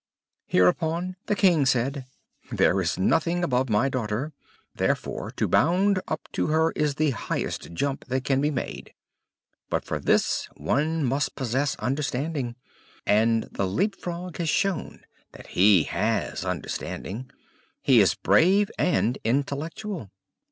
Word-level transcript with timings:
Hereupon 0.47 1.15
the 1.27 1.35
King 1.35 1.67
said, 1.67 2.07
"There 2.51 2.81
is 2.81 2.97
nothing 2.97 3.43
above 3.43 3.69
my 3.69 3.87
daughter; 3.87 4.33
therefore 4.73 5.29
to 5.37 5.47
bound 5.47 6.01
up 6.07 6.27
to 6.31 6.47
her 6.47 6.71
is 6.71 6.95
the 6.95 7.11
highest 7.11 7.73
jump 7.73 8.05
that 8.05 8.23
can 8.23 8.41
be 8.41 8.49
made; 8.49 8.95
but 9.69 9.85
for 9.85 9.99
this, 9.99 10.49
one 10.57 11.03
must 11.05 11.35
possess 11.35 11.75
understanding, 11.75 12.55
and 13.05 13.43
the 13.51 13.67
Leap 13.67 13.95
frog 13.95 14.37
has 14.37 14.49
shown 14.49 15.01
that 15.33 15.49
he 15.49 15.83
has 15.83 16.43
understanding. 16.43 17.29
He 17.83 17.99
is 18.01 18.15
brave 18.15 18.71
and 18.79 19.19
intellectual." 19.23 20.09